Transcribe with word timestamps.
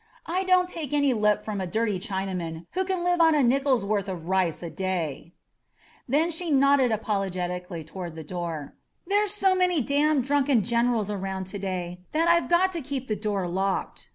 I 0.25 0.43
don't 0.45 0.67
take 0.67 0.93
any 0.93 1.13
lip 1.13 1.45
from 1.45 1.61
a 1.61 1.67
dirty 1.67 1.99
Chinaman 1.99 2.65
who 2.71 2.83
can 2.85 3.03
live 3.03 3.21
on 3.21 3.35
a 3.35 3.43
nickel's 3.43 3.85
worth 3.85 4.09
of 4.09 4.25
rice 4.27 4.63
a 4.63 4.69
day!" 4.71 5.31
Then 6.09 6.31
she 6.31 6.49
nodded 6.49 6.91
apologetically 6.91 7.83
toward 7.83 8.15
the 8.15 8.23
door. 8.23 8.73
"There's 9.05 9.31
so 9.31 9.53
many 9.53 9.79
damned 9.79 10.23
drunken 10.23 10.63
generals 10.63 11.11
around 11.11 11.45
to 11.53 11.59
day 11.59 11.99
that 12.13 12.27
I've 12.27 12.49
got 12.49 12.73
to 12.73 12.81
keep 12.81 13.09
the 13.09 13.15
door 13.15 13.47
locked. 13.47 14.09